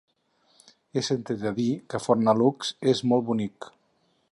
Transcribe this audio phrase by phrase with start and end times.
[0.95, 3.73] He sentit a dir que Fornalutx és molt bonic.